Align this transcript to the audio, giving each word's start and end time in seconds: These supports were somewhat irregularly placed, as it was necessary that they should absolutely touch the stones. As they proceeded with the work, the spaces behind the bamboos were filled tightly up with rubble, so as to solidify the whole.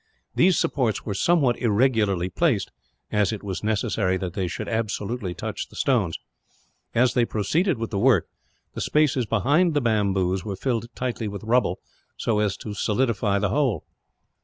These 0.33 0.57
supports 0.57 1.05
were 1.05 1.13
somewhat 1.13 1.59
irregularly 1.59 2.27
placed, 2.29 2.71
as 3.11 3.31
it 3.31 3.43
was 3.43 3.63
necessary 3.63 4.17
that 4.17 4.33
they 4.33 4.47
should 4.47 4.67
absolutely 4.67 5.35
touch 5.35 5.69
the 5.69 5.75
stones. 5.75 6.17
As 6.95 7.13
they 7.13 7.23
proceeded 7.23 7.77
with 7.77 7.91
the 7.91 7.99
work, 7.99 8.27
the 8.73 8.81
spaces 8.81 9.27
behind 9.27 9.75
the 9.75 9.79
bamboos 9.81 10.43
were 10.43 10.55
filled 10.55 10.87
tightly 10.95 11.27
up 11.27 11.33
with 11.33 11.43
rubble, 11.43 11.81
so 12.17 12.39
as 12.39 12.57
to 12.57 12.73
solidify 12.73 13.37
the 13.37 13.49
whole. 13.49 13.83